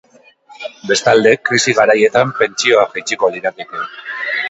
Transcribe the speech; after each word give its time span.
Bestalde, 0.91 1.35
krisi 1.51 1.77
garaietan, 1.81 2.35
pentsioak 2.43 2.99
jaitsiko 3.01 3.33
lirateke. 3.37 3.89